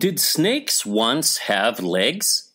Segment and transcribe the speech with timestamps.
[0.00, 2.52] Did snakes once have legs?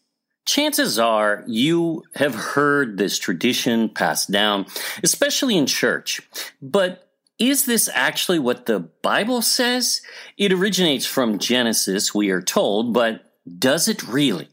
[0.48, 4.66] Chances are you have heard this tradition passed down,
[5.04, 6.24] especially in church.
[6.60, 7.08] But
[7.38, 10.02] is this actually what the Bible says?
[10.40, 14.50] It originates from Genesis, we are told, but does it really?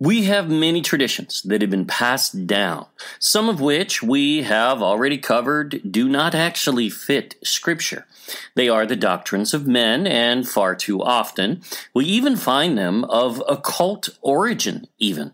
[0.00, 2.86] We have many traditions that have been passed down,
[3.18, 8.06] some of which we have already covered do not actually fit Scripture.
[8.54, 11.62] They are the doctrines of men, and far too often
[11.94, 15.32] we even find them of occult origin, even.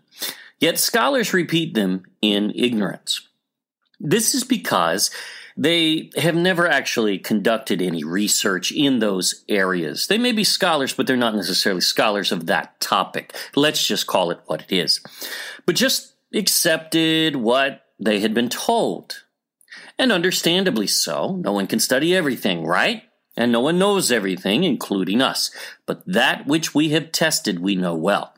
[0.59, 3.27] Yet scholars repeat them in ignorance.
[3.99, 5.11] This is because
[5.57, 10.07] they have never actually conducted any research in those areas.
[10.07, 13.33] They may be scholars, but they're not necessarily scholars of that topic.
[13.55, 14.99] Let's just call it what it is.
[15.65, 19.23] But just accepted what they had been told.
[19.97, 21.37] And understandably so.
[21.37, 23.03] No one can study everything, right?
[23.37, 25.51] And no one knows everything, including us.
[25.85, 28.33] But that which we have tested, we know well.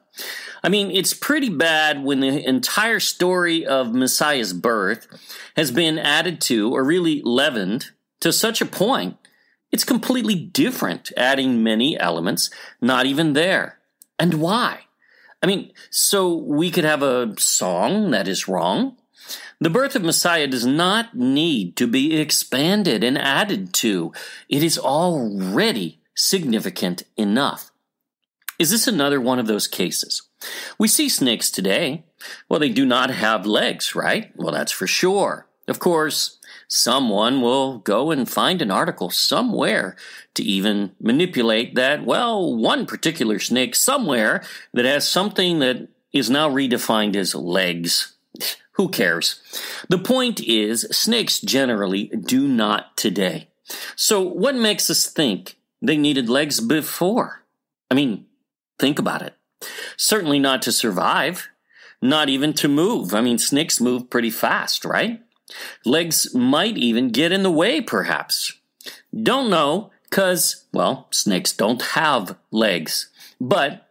[0.63, 5.07] I mean, it's pretty bad when the entire story of Messiah's birth
[5.55, 7.91] has been added to, or really leavened,
[8.21, 9.17] to such a point,
[9.71, 12.49] it's completely different, adding many elements
[12.81, 13.79] not even there.
[14.17, 14.85] And why?
[15.43, 18.97] I mean, so we could have a song that is wrong.
[19.59, 24.13] The birth of Messiah does not need to be expanded and added to.
[24.49, 27.71] It is already significant enough.
[28.57, 30.26] Is this another one of those cases?
[30.77, 32.03] We see snakes today.
[32.49, 34.31] Well, they do not have legs, right?
[34.35, 35.47] Well, that's for sure.
[35.67, 39.95] Of course, someone will go and find an article somewhere
[40.35, 44.43] to even manipulate that, well, one particular snake somewhere
[44.73, 48.15] that has something that is now redefined as legs.
[48.73, 49.41] Who cares?
[49.89, 53.49] The point is, snakes generally do not today.
[53.95, 57.43] So, what makes us think they needed legs before?
[57.89, 58.25] I mean,
[58.79, 59.36] think about it.
[59.97, 61.49] Certainly not to survive,
[62.01, 63.13] not even to move.
[63.13, 65.21] I mean, snakes move pretty fast, right?
[65.85, 68.53] Legs might even get in the way, perhaps.
[69.13, 73.09] Don't know, because, well, snakes don't have legs.
[73.39, 73.89] But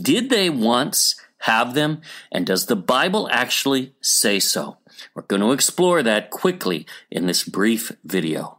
[0.00, 2.00] did they once have them?
[2.30, 4.78] And does the Bible actually say so?
[5.14, 8.58] We're going to explore that quickly in this brief video.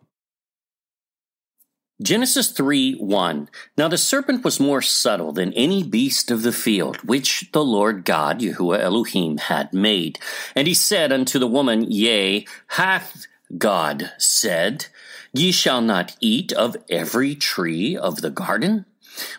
[2.04, 3.50] Genesis 3 1.
[3.78, 8.04] Now the serpent was more subtle than any beast of the field, which the Lord
[8.04, 10.20] God, Yahuwah Elohim, had made.
[10.54, 13.26] And he said unto the woman, Yea, hath
[13.58, 14.88] God said,
[15.32, 18.86] Ye shall not eat of every tree of the garden?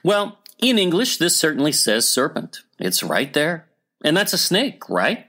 [0.03, 2.63] Well, in English, this certainly says serpent.
[2.79, 3.69] It's right there.
[4.03, 5.27] And that's a snake, right?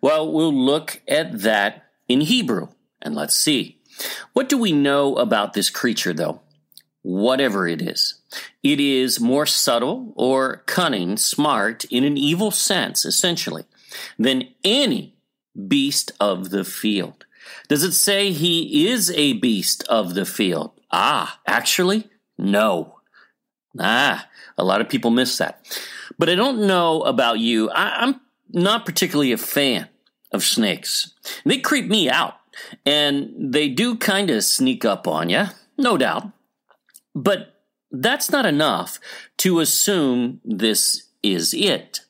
[0.00, 2.68] Well, we'll look at that in Hebrew,
[3.00, 3.78] and let's see.
[4.32, 6.40] What do we know about this creature, though?
[7.06, 8.14] Whatever it is.
[8.64, 13.64] It is more subtle or cunning, smart in an evil sense, essentially,
[14.18, 15.14] than any
[15.68, 17.24] beast of the field.
[17.68, 20.72] Does it say he is a beast of the field?
[20.90, 22.98] Ah, actually, no.
[23.78, 24.26] Ah,
[24.58, 25.64] a lot of people miss that.
[26.18, 27.70] But I don't know about you.
[27.70, 29.88] I, am not particularly a fan
[30.32, 31.12] of snakes.
[31.44, 32.34] They creep me out,
[32.84, 35.44] and they do kind of sneak up on you,
[35.78, 36.32] no doubt.
[37.16, 37.54] But
[37.90, 39.00] that's not enough
[39.38, 42.00] to assume this is it.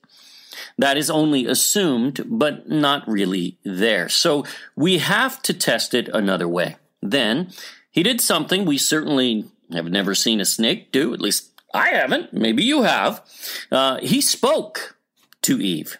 [0.76, 4.08] That is only assumed, but not really there.
[4.08, 4.44] So
[4.74, 6.76] we have to test it another way.
[7.00, 7.52] Then
[7.90, 12.32] he did something we certainly have never seen a snake do, at least I haven't.
[12.32, 13.22] Maybe you have.
[13.70, 14.98] Uh, he spoke
[15.42, 15.98] to Eve.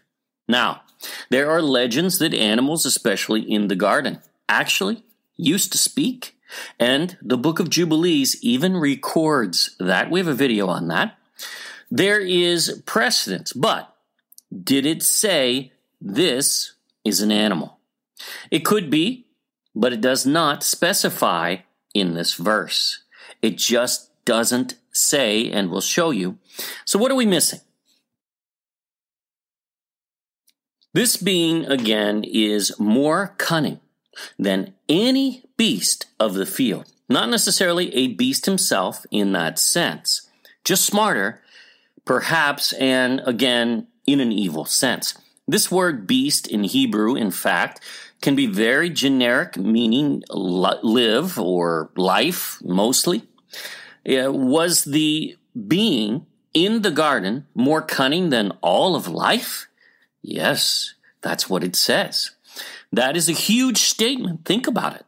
[0.48, 0.82] Now,
[1.30, 5.04] there are legends that animals, especially in the garden, actually
[5.36, 6.35] used to speak
[6.78, 10.10] and the book of Jubilees even records that.
[10.10, 11.18] We have a video on that.
[11.90, 13.94] There is precedence, but
[14.50, 16.74] did it say this
[17.04, 17.78] is an animal?
[18.50, 19.26] It could be,
[19.74, 21.56] but it does not specify
[21.94, 23.03] in this verse.
[23.42, 26.38] It just doesn't say, and we'll show you.
[26.84, 27.60] So, what are we missing?
[30.92, 33.80] This being, again, is more cunning
[34.38, 36.92] than any beast of the field.
[37.08, 40.28] Not necessarily a beast himself in that sense,
[40.64, 41.41] just smarter,
[42.04, 45.16] perhaps, and again, in an evil sense.
[45.47, 47.80] This word beast in Hebrew, in fact,
[48.20, 53.22] can be very generic, meaning live or life mostly.
[54.04, 55.36] Was the
[55.68, 59.68] being in the garden more cunning than all of life?
[60.22, 62.32] Yes, that's what it says.
[62.92, 64.44] That is a huge statement.
[64.44, 65.06] Think about it.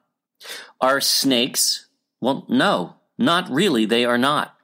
[0.81, 1.87] Are snakes?
[2.21, 3.85] Well, no, not really.
[3.85, 4.55] They are not.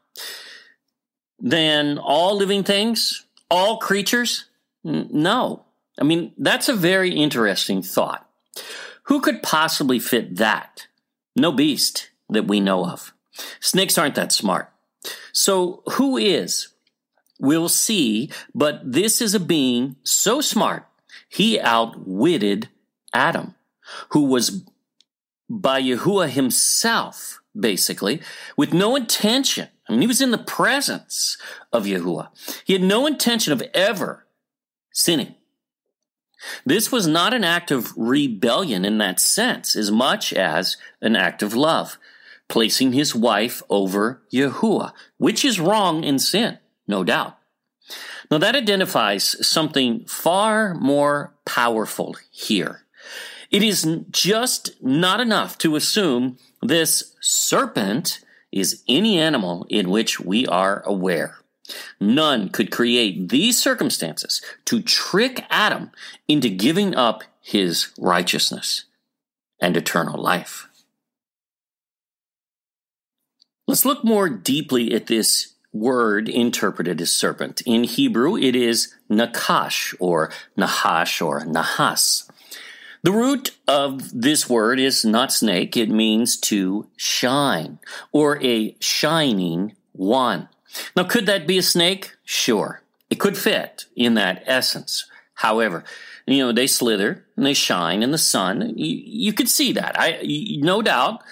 [1.38, 4.46] Then all living things, all creatures?
[4.82, 5.64] No.
[5.98, 8.28] I mean, that's a very interesting thought.
[9.04, 10.86] Who could possibly fit that?
[11.36, 13.12] No beast that we know of.
[13.60, 14.70] Snakes aren't that smart.
[15.32, 16.68] So who is?
[17.40, 20.86] We'll see, but this is a being so smart,
[21.28, 22.68] he outwitted
[23.12, 23.54] Adam,
[24.10, 24.62] who was
[25.48, 28.20] by Yahuwah himself, basically,
[28.56, 29.68] with no intention.
[29.88, 31.36] I mean, he was in the presence
[31.72, 32.28] of Yahuwah.
[32.64, 34.26] He had no intention of ever
[34.92, 35.34] sinning.
[36.64, 41.42] This was not an act of rebellion in that sense, as much as an act
[41.42, 41.98] of love,
[42.48, 47.38] placing his wife over Yahuwah, which is wrong in sin, no doubt.
[48.30, 52.83] Now that identifies something far more powerful here.
[53.54, 58.18] It is just not enough to assume this serpent
[58.50, 61.38] is any animal in which we are aware.
[62.00, 65.92] None could create these circumstances to trick Adam
[66.26, 68.86] into giving up his righteousness
[69.60, 70.66] and eternal life.
[73.68, 77.60] Let's look more deeply at this word interpreted as serpent.
[77.64, 82.28] In Hebrew, it is nakash or nahash or nahas.
[83.04, 85.76] The root of this word is not snake.
[85.76, 87.78] It means to shine
[88.12, 90.48] or a shining one.
[90.96, 92.16] Now, could that be a snake?
[92.24, 92.80] Sure.
[93.10, 95.04] It could fit in that essence.
[95.34, 95.84] However,
[96.26, 98.72] you know, they slither and they shine in the sun.
[98.74, 99.96] You, you could see that.
[99.98, 100.20] I,
[100.62, 101.22] no doubt.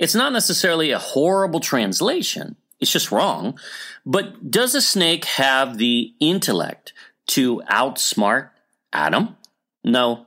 [0.00, 2.56] It's not necessarily a horrible translation.
[2.80, 3.60] It's just wrong.
[4.04, 6.92] But does a snake have the intellect
[7.28, 8.50] to outsmart
[8.92, 9.36] Adam?
[9.84, 10.26] No,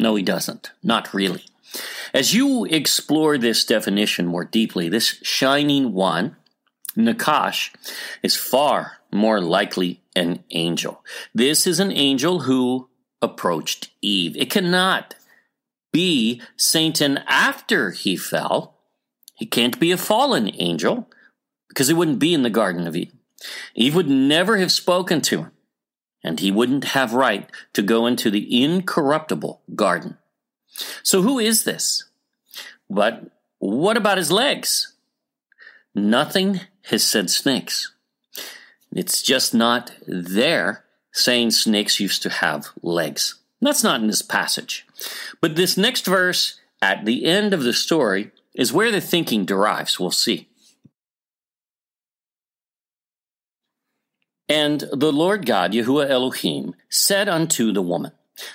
[0.00, 0.72] no, he doesn't.
[0.82, 1.44] Not really.
[2.12, 6.36] As you explore this definition more deeply, this shining one,
[6.96, 7.70] Nakash,
[8.22, 11.04] is far more likely an angel.
[11.34, 12.88] This is an angel who
[13.22, 14.36] approached Eve.
[14.36, 15.14] It cannot
[15.92, 18.76] be Satan after he fell.
[19.34, 21.08] He can't be a fallen angel
[21.68, 23.18] because he wouldn't be in the Garden of Eden.
[23.74, 25.52] Eve would never have spoken to him
[26.22, 30.18] and he wouldn't have right to go into the incorruptible garden.
[31.02, 32.04] So who is this?
[32.88, 34.94] But what about his legs?
[35.94, 37.92] Nothing has said snakes.
[38.92, 43.36] It's just not there saying snakes used to have legs.
[43.60, 44.86] That's not in this passage.
[45.40, 50.00] But this next verse at the end of the story is where the thinking derives.
[50.00, 50.48] We'll see.
[54.50, 58.10] And the Lord God, Yahuwah Elohim, said unto the woman,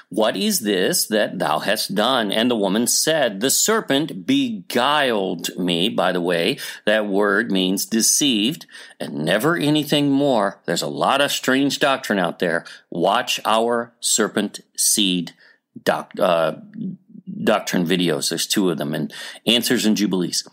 [0.10, 2.34] What is this that thou hast done?
[2.34, 5.88] And the woman said, The serpent beguiled me.
[5.88, 8.66] By the way, that word means deceived
[9.00, 10.60] and never anything more.
[10.66, 12.66] There's a lot of strange doctrine out there.
[12.90, 15.32] Watch our serpent seed
[15.82, 16.56] doc, uh,
[17.42, 18.28] doctrine videos.
[18.28, 19.14] There's two of them, and
[19.48, 20.46] answers and jubilees.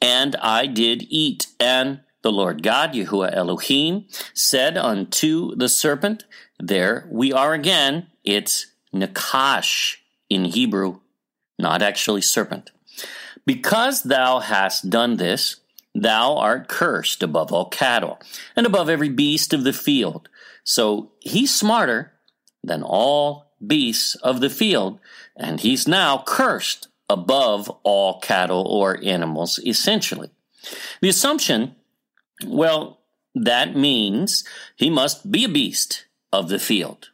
[0.00, 6.24] And I did eat, and the Lord God, Yahuwah Elohim, said unto the serpent,
[6.58, 8.08] There we are again.
[8.24, 9.96] It's Nakash
[10.28, 11.00] in Hebrew,
[11.58, 12.70] not actually serpent.
[13.46, 15.56] Because thou hast done this,
[15.94, 18.20] thou art cursed above all cattle
[18.54, 20.28] and above every beast of the field.
[20.62, 22.12] So he's smarter
[22.62, 24.98] than all beasts of the field,
[25.36, 30.30] and he's now cursed above all cattle or animals, essentially.
[31.00, 31.74] The assumption
[32.44, 33.00] well,
[33.34, 34.44] that means
[34.76, 37.10] he must be a beast of the field.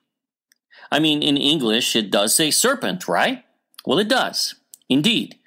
[0.91, 3.45] I mean, in English, it does say serpent, right?
[3.85, 4.55] Well, it does,
[4.89, 5.39] indeed.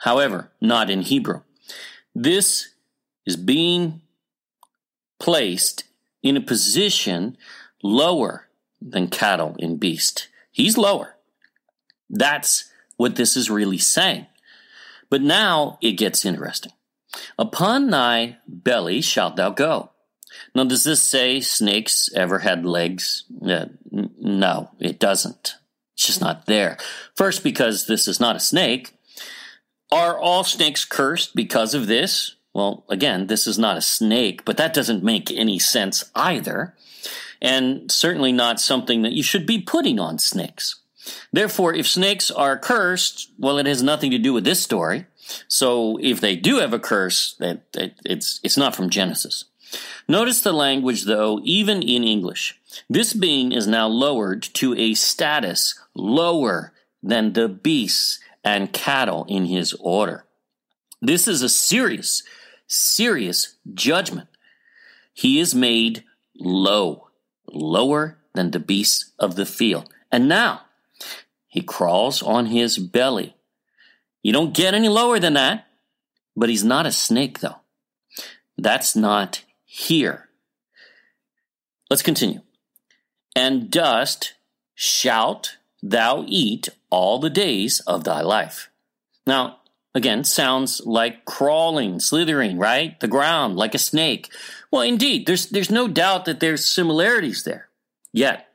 [0.00, 1.42] However, not in Hebrew.
[2.14, 2.70] This
[3.24, 4.00] is being
[5.20, 5.84] placed
[6.22, 7.36] in a position
[7.82, 8.48] lower
[8.80, 10.28] than cattle and beast.
[10.50, 11.14] He's lower.
[12.10, 14.26] That's what this is really saying.
[15.08, 16.72] But now it gets interesting.
[17.38, 19.90] Upon thy belly shalt thou go.
[20.54, 23.24] Now, does this say snakes ever had legs?
[23.46, 25.56] Uh, no, it doesn't.
[25.94, 26.78] It's just not there.
[27.14, 28.96] First, because this is not a snake.
[29.90, 32.36] Are all snakes cursed because of this?
[32.54, 36.74] Well, again, this is not a snake, but that doesn't make any sense either.
[37.40, 40.81] And certainly not something that you should be putting on snakes.
[41.32, 45.06] Therefore, if snakes are cursed, well, it has nothing to do with this story.
[45.48, 47.62] So if they do have a curse, that,
[48.04, 49.46] it's it's not from Genesis.
[50.06, 52.58] Notice the language, though, even in English.
[52.90, 59.46] This being is now lowered to a status lower than the beasts and cattle in
[59.46, 60.24] his order.
[61.00, 62.22] This is a serious,
[62.66, 64.28] serious judgment.
[65.14, 66.04] he is made
[66.38, 67.08] low,
[67.46, 69.88] lower than the beasts of the field.
[70.10, 70.62] And now
[71.52, 73.36] he crawls on his belly.
[74.22, 75.66] You don't get any lower than that,
[76.34, 77.60] but he's not a snake, though.
[78.56, 80.30] That's not here.
[81.90, 82.40] Let's continue.
[83.36, 84.32] And dust
[84.74, 88.70] shalt thou eat all the days of thy life.
[89.26, 89.58] Now,
[89.94, 92.98] again, sounds like crawling, slithering, right?
[92.98, 94.32] The ground, like a snake.
[94.70, 97.68] Well, indeed, there's, there's no doubt that there's similarities there.
[98.10, 98.48] Yet,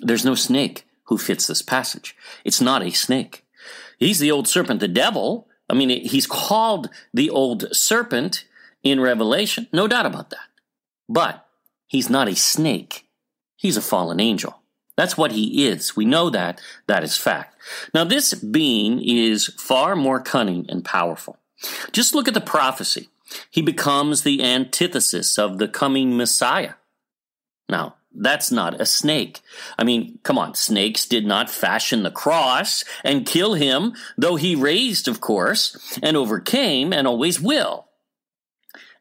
[0.00, 2.16] there's no snake who fits this passage.
[2.44, 3.44] It's not a snake.
[3.98, 5.48] He's the old serpent, the devil.
[5.68, 8.44] I mean, he's called the old serpent
[8.82, 9.68] in Revelation.
[9.72, 10.48] No doubt about that.
[11.08, 11.46] But
[11.86, 13.06] he's not a snake.
[13.56, 14.60] He's a fallen angel.
[14.96, 15.96] That's what he is.
[15.96, 16.60] We know that.
[16.86, 17.56] That is fact.
[17.94, 21.38] Now, this being is far more cunning and powerful.
[21.92, 23.08] Just look at the prophecy.
[23.50, 26.74] He becomes the antithesis of the coming Messiah.
[27.68, 29.40] Now, that's not a snake.
[29.78, 34.54] I mean, come on, snakes did not fashion the cross and kill him, though he
[34.54, 37.86] raised, of course, and overcame and always will.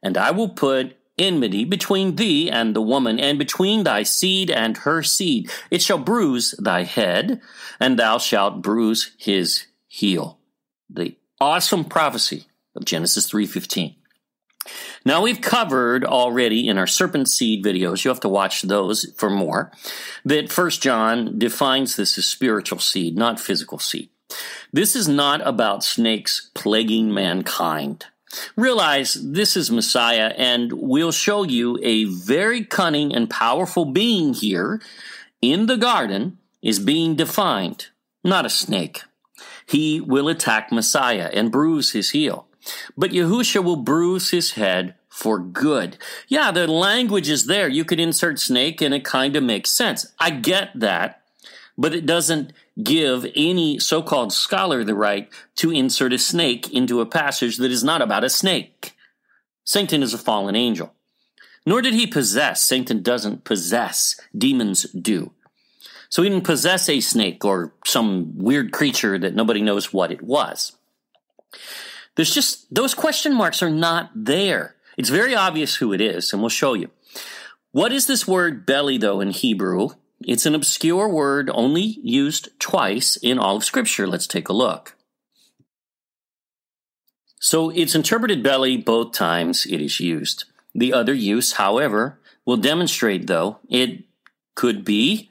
[0.01, 4.77] And I will put enmity between thee and the woman, and between thy seed and
[4.77, 5.49] her seed.
[5.71, 7.41] It shall bruise thy head,
[7.79, 10.39] and thou shalt bruise his heel.
[10.89, 12.45] The awesome prophecy
[12.75, 13.96] of Genesis 3:15.
[15.07, 19.29] Now we've covered already in our serpent seed videos, you have to watch those for
[19.29, 19.71] more,
[20.25, 24.09] that First John defines this as spiritual seed, not physical seed.
[24.73, 28.07] This is not about snakes plaguing mankind.
[28.57, 34.81] Realize this is Messiah, and we'll show you a very cunning and powerful being here
[35.41, 37.87] in the garden is being defined,
[38.25, 39.03] not a snake.
[39.65, 42.46] He will attack Messiah and bruise his heel.
[42.97, 45.97] But Yahusha will bruise his head for good.
[46.27, 47.67] Yeah, the language is there.
[47.67, 50.13] You could insert snake and it kind of makes sense.
[50.19, 51.23] I get that,
[51.77, 57.01] but it doesn't give any so called scholar the right to insert a snake into
[57.01, 58.93] a passage that is not about a snake.
[59.63, 60.93] Satan is a fallen angel.
[61.65, 62.63] Nor did he possess.
[62.63, 64.19] Satan doesn't possess.
[64.37, 65.31] Demons do.
[66.09, 70.21] So he didn't possess a snake or some weird creature that nobody knows what it
[70.21, 70.77] was.
[72.17, 74.75] There's just, those question marks are not there.
[74.97, 76.89] It's very obvious who it is, and we'll show you.
[77.71, 79.89] What is this word belly, though, in Hebrew?
[80.21, 84.07] It's an obscure word only used twice in all of Scripture.
[84.07, 84.95] Let's take a look.
[87.39, 90.45] So it's interpreted belly both times it is used.
[90.73, 94.05] The other use, however, will demonstrate, though, it
[94.55, 95.29] could be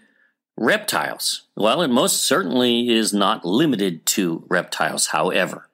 [0.56, 1.48] reptiles.
[1.56, 5.68] Well, it most certainly is not limited to reptiles, however.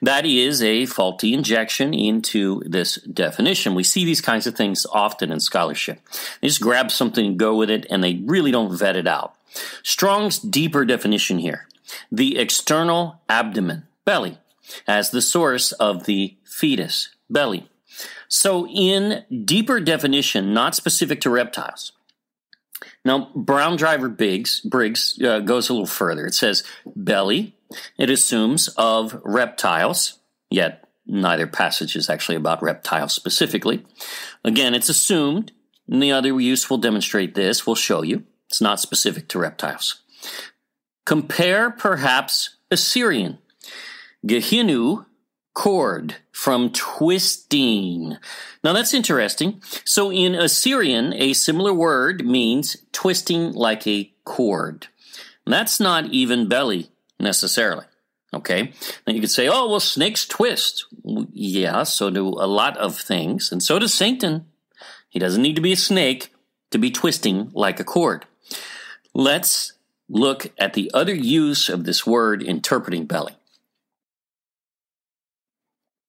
[0.00, 3.74] That is a faulty injection into this definition.
[3.74, 6.00] We see these kinds of things often in scholarship.
[6.40, 9.34] They just grab something and go with it, and they really don't vet it out.
[9.82, 11.66] Strong's deeper definition here
[12.12, 14.38] the external abdomen, belly,
[14.86, 17.68] as the source of the fetus, belly.
[18.28, 21.92] So, in deeper definition, not specific to reptiles,
[23.04, 26.26] now, Brown Driver Biggs, Briggs uh, goes a little further.
[26.26, 26.62] It says
[26.94, 27.56] belly,
[27.96, 30.18] it assumes of reptiles,
[30.50, 33.84] yet neither passage is actually about reptiles specifically.
[34.44, 35.52] Again, it's assumed,
[35.88, 38.24] and the other use will demonstrate this, we'll show you.
[38.48, 40.02] It's not specific to reptiles.
[41.04, 43.38] Compare perhaps Assyrian.
[44.26, 45.06] Gehinu
[45.54, 48.16] cord from twisting.
[48.62, 49.60] Now that's interesting.
[49.84, 54.86] So in Assyrian, a similar word means twisting like a cord.
[55.46, 57.84] That's not even belly necessarily.
[58.34, 58.72] Okay.
[59.04, 60.86] Then you could say, oh, well, snakes twist.
[61.32, 63.50] Yeah, so do a lot of things.
[63.50, 64.46] And so does Satan.
[65.08, 66.34] He doesn't need to be a snake
[66.70, 68.26] to be twisting like a cord.
[69.14, 69.72] Let's
[70.08, 73.34] look at the other use of this word interpreting belly.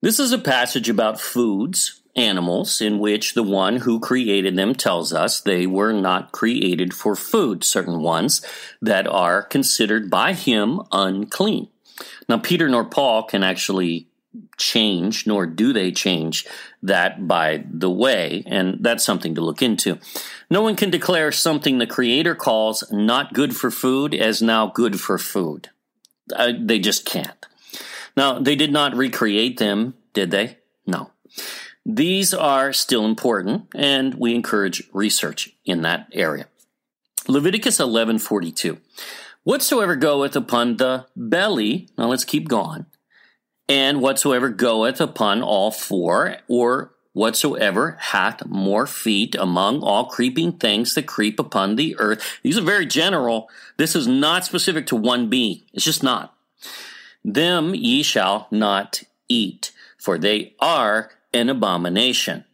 [0.02, 5.14] This is a passage about foods, animals, in which the one who created them tells
[5.14, 8.42] us they were not created for food, certain ones
[8.82, 11.68] that are considered by him unclean.
[12.28, 14.08] Now, Peter nor Paul can actually
[14.58, 16.46] change, nor do they change
[16.84, 19.98] that by the way, and that's something to look into.
[20.50, 25.00] No one can declare something the Creator calls not good for food as now good
[25.00, 25.70] for food.
[26.36, 27.46] Uh, they just can't.
[28.16, 30.58] Now, they did not recreate them, did they?
[30.86, 31.12] No.
[31.92, 36.46] These are still important, and we encourage research in that area.
[37.28, 38.78] Leviticus 11:42.
[39.44, 42.86] Whatsoever goeth upon the belly, now let's keep going,
[43.68, 50.94] and whatsoever goeth upon all four, or whatsoever hath more feet among all creeping things
[50.94, 52.40] that creep upon the earth.
[52.44, 53.50] These are very general.
[53.78, 55.64] This is not specific to one being.
[55.74, 56.36] It's just not.
[57.26, 62.46] Them ye shall not eat, for they are an abomination.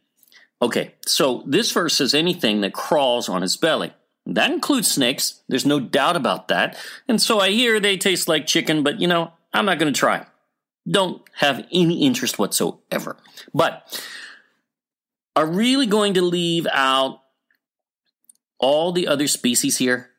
[0.62, 3.94] Okay, so this verse says anything that crawls on its belly.
[4.26, 5.42] That includes snakes.
[5.48, 6.78] There's no doubt about that.
[7.08, 10.00] And so I hear they taste like chicken, but you know, I'm not going to
[10.00, 10.26] try.
[10.90, 13.18] Don't have any interest whatsoever.
[13.54, 14.02] But
[15.36, 17.22] are really going to leave out
[18.60, 20.10] all the other species here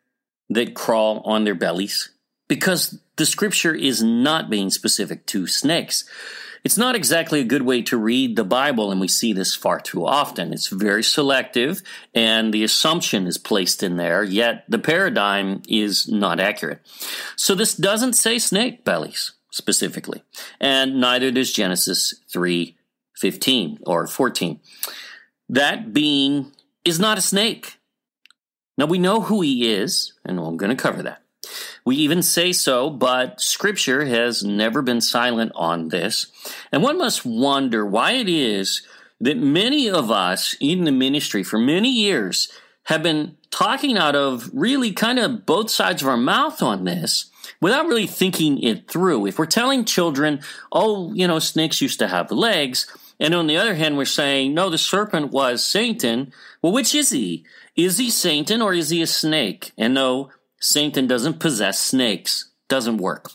[0.51, 2.11] that crawl on their bellies?
[2.49, 6.05] Because the scripture is not being specific to snakes.
[6.67, 9.79] It's not exactly a good way to read the Bible, and we see this far
[9.79, 10.53] too often.
[10.53, 11.81] It's very selective,
[12.13, 16.81] and the assumption is placed in there, yet the paradigm is not accurate.
[17.37, 20.25] So this doesn't say snake bellies specifically,
[20.61, 22.77] and neither does Genesis 3
[23.15, 24.59] 15 or 14.
[25.49, 26.51] That being
[26.85, 27.79] is not a snake.
[28.77, 31.23] Now we know who he is, and I'm going to cover that.
[31.87, 36.27] We even say so, but Scripture has never been silent on this.
[36.73, 38.83] And one must wonder why it is
[39.21, 42.51] that many of us in the ministry for many years
[42.87, 47.31] have been talking out of really kind of both sides of our mouth on this
[47.61, 49.27] without really thinking it through.
[49.27, 50.41] If we're telling children,
[50.73, 52.87] oh, you know, snakes used to have legs,
[53.19, 56.33] and on the other hand, we're saying, no, the serpent was Satan.
[56.61, 57.45] Well, which is he?
[57.75, 59.73] Is he Satan or is he a snake?
[59.79, 60.31] And no,
[60.67, 62.51] Satan doesn't possess snakes.
[62.69, 63.31] Doesn't work.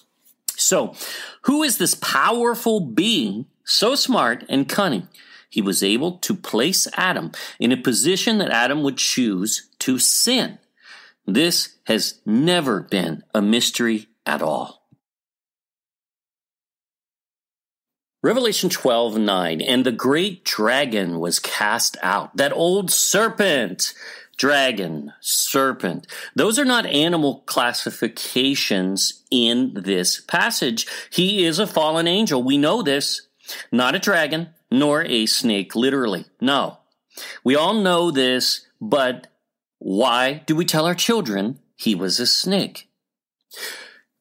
[0.57, 0.93] So,
[1.43, 5.07] who is this powerful being, so smart and cunning?
[5.49, 10.59] He was able to place Adam in a position that Adam would choose to sin.
[11.25, 14.85] This has never been a mystery at all.
[18.21, 23.93] Revelation 12, 9, and the great dragon was cast out, that old serpent
[24.41, 26.07] dragon, serpent.
[26.35, 30.87] Those are not animal classifications in this passage.
[31.11, 32.41] He is a fallen angel.
[32.41, 33.27] We know this.
[33.71, 36.25] Not a dragon, nor a snake, literally.
[36.41, 36.79] No.
[37.43, 39.27] We all know this, but
[39.77, 42.89] why do we tell our children he was a snake?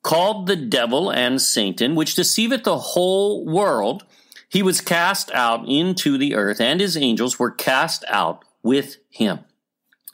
[0.03, 4.05] Called the devil and Satan, which deceiveth the whole world,
[4.51, 9.47] he was cast out into the earth, and his angels were cast out with him.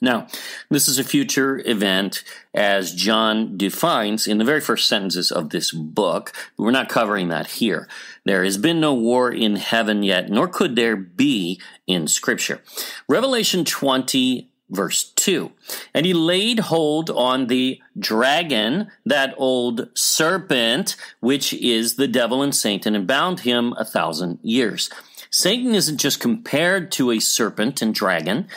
[0.01, 0.27] Now,
[0.71, 5.73] this is a future event as John defines in the very first sentences of this
[5.73, 6.33] book.
[6.59, 7.89] We're not covering that here.
[8.25, 12.61] There has been no war in heaven yet, nor could there be in Scripture.
[13.09, 15.53] Revelation 20 verse 2.
[15.95, 22.55] And he laid hold on the dragon, that old serpent, which is the devil and
[22.55, 24.91] Satan, and bound him a thousand years.
[25.31, 28.49] Satan isn't just compared to a serpent and dragon.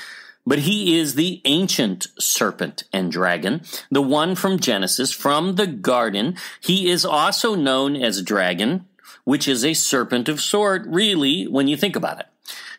[0.49, 6.38] But he is the ancient serpent and dragon, the one from Genesis, from the garden.
[6.59, 8.88] He is also known as dragon,
[9.25, 12.25] which is a serpent of sort, really, when you think about it.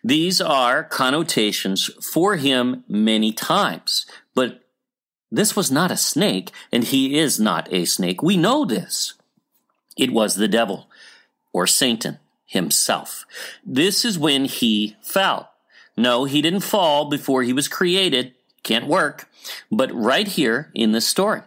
[0.02, 4.04] These are connotations for him many times.
[4.34, 4.64] But
[5.30, 8.20] this was not a snake, and he is not a snake.
[8.20, 9.14] We know this.
[9.96, 10.88] It was the devil,
[11.52, 13.26] or Satan himself.
[13.64, 15.49] This is when he fell.
[16.00, 18.32] No, he didn't fall before he was created.
[18.62, 19.28] Can't work.
[19.70, 21.42] But right here in this story.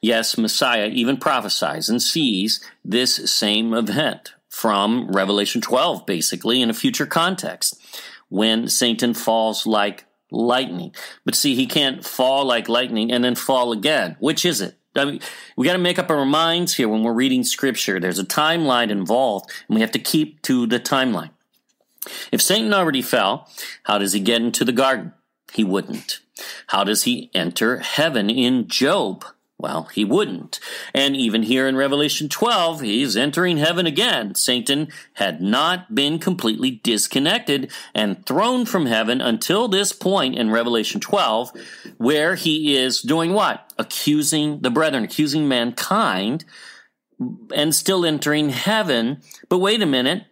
[0.00, 6.74] Yes, Messiah even prophesies and sees this same event from Revelation 12, basically, in a
[6.74, 7.80] future context,
[8.28, 10.94] when Satan falls like lightning.
[11.24, 14.16] But see, he can't fall like lightning and then fall again.
[14.20, 14.76] Which is it?
[14.94, 15.20] I mean,
[15.56, 17.98] we got to make up our minds here when we're reading scripture.
[17.98, 21.30] There's a timeline involved, and we have to keep to the timeline.
[22.30, 23.48] If Satan already fell,
[23.84, 25.12] how does he get into the garden?
[25.52, 26.20] He wouldn't.
[26.68, 29.24] How does he enter heaven in Job?
[29.62, 30.58] Well, he wouldn't.
[30.92, 34.34] And even here in Revelation 12, he's entering heaven again.
[34.34, 41.00] Satan had not been completely disconnected and thrown from heaven until this point in Revelation
[41.00, 41.52] 12,
[41.96, 43.72] where he is doing what?
[43.78, 46.44] Accusing the brethren, accusing mankind,
[47.54, 49.22] and still entering heaven.
[49.48, 50.24] But wait a minute.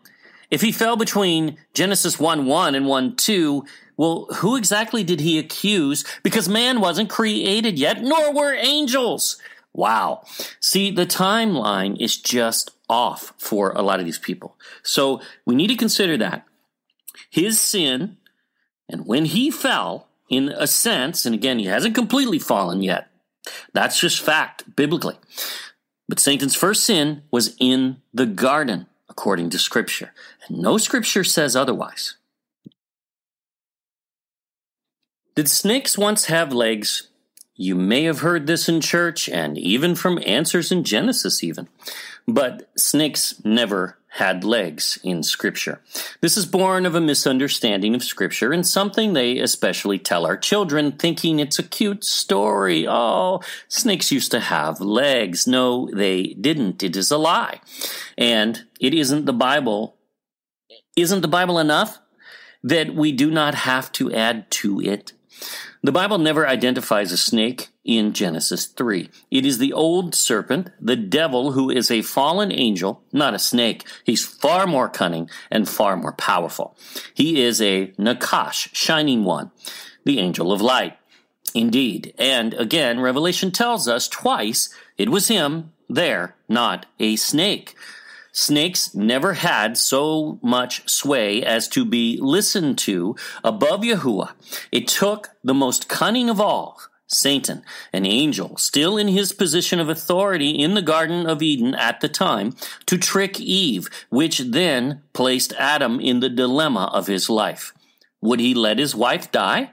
[0.51, 3.65] If he fell between Genesis 1 1 and 1 2,
[3.97, 6.05] well, who exactly did he accuse?
[6.23, 9.37] Because man wasn't created yet, nor were angels.
[9.73, 10.25] Wow.
[10.59, 14.57] See, the timeline is just off for a lot of these people.
[14.83, 16.47] So we need to consider that.
[17.31, 18.17] His sin,
[18.89, 23.11] and when he fell, in a sense, and again, he hasn't completely fallen yet.
[23.73, 25.17] That's just fact, biblically.
[26.09, 28.87] But Satan's first sin was in the garden
[29.21, 30.15] according to Scripture.
[30.49, 32.17] And no Scripture says otherwise.
[35.35, 37.09] Did snakes once have legs?
[37.55, 41.69] You may have heard this in church and even from answers in Genesis, even.
[42.27, 45.81] But snakes never had legs in Scripture.
[46.21, 50.93] This is born of a misunderstanding of Scripture and something they especially tell our children,
[50.93, 52.87] thinking it's a cute story.
[52.89, 55.47] Oh, snakes used to have legs.
[55.47, 56.83] No, they didn't.
[56.83, 57.61] It is a lie.
[58.19, 59.97] And it isn't the Bible.
[60.97, 62.01] Isn't the Bible enough
[62.65, 65.13] that we do not have to add to it?
[65.83, 69.09] The Bible never identifies a snake in Genesis 3.
[69.31, 73.87] It is the old serpent, the devil, who is a fallen angel, not a snake.
[74.05, 76.77] He's far more cunning and far more powerful.
[77.15, 79.53] He is a Nakash, shining one,
[80.05, 80.99] the angel of light.
[81.55, 82.13] Indeed.
[82.19, 87.75] And again, Revelation tells us twice it was him there, not a snake.
[88.41, 94.33] Snakes never had so much sway as to be listened to above Yahuwah.
[94.73, 99.91] It took the most cunning of all, Satan, an angel, still in his position of
[99.91, 105.53] authority in the Garden of Eden at the time, to trick Eve, which then placed
[105.59, 107.75] Adam in the dilemma of his life.
[108.23, 109.73] Would he let his wife die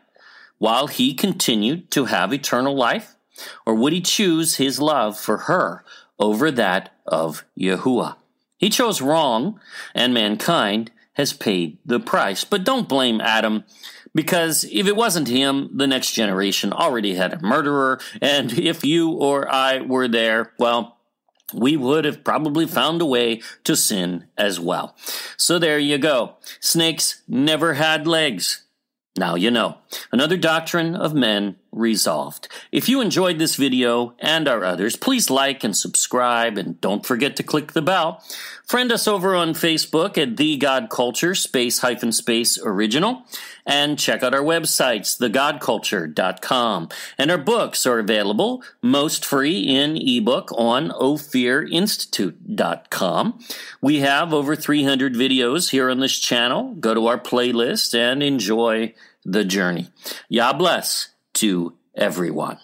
[0.57, 3.15] while he continued to have eternal life?
[3.65, 5.85] Or would he choose his love for her
[6.19, 8.17] over that of Yahuwah?
[8.57, 9.59] He chose wrong,
[9.93, 12.43] and mankind has paid the price.
[12.43, 13.63] But don't blame Adam,
[14.13, 19.11] because if it wasn't him, the next generation already had a murderer, and if you
[19.11, 20.97] or I were there, well,
[21.53, 24.95] we would have probably found a way to sin as well.
[25.37, 26.35] So there you go.
[26.59, 28.63] Snakes never had legs.
[29.17, 29.77] Now you know.
[30.11, 32.47] Another doctrine of men resolved.
[32.71, 37.35] If you enjoyed this video and our others, please like and subscribe and don't forget
[37.37, 38.23] to click the bell.
[38.65, 43.23] Friend us over on Facebook at The God Culture space hyphen space original
[43.65, 46.89] and check out our websites, thegodculture.com.
[47.17, 53.39] And our books are available most free in ebook on ophirinstitute.com.
[53.81, 56.73] We have over 300 videos here on this channel.
[56.75, 59.87] Go to our playlist and enjoy the journey.
[60.29, 62.57] Yah bless to everyone.